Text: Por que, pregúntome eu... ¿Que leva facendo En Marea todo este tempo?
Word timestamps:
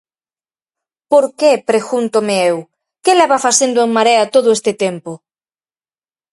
Por 1.11 1.25
que, 1.39 1.51
pregúntome 1.69 2.35
eu... 2.49 2.57
¿Que 3.03 3.17
leva 3.19 3.43
facendo 3.47 3.77
En 3.85 3.91
Marea 3.97 4.31
todo 4.35 4.49
este 4.57 4.71
tempo? 4.85 5.11